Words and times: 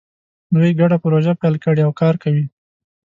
دوی 0.55 0.71
ګډه 0.79 0.97
پروژه 1.03 1.33
پیل 1.41 1.55
کړې 1.63 1.81
او 1.87 1.91
کار 2.01 2.15
کوي 2.23 2.45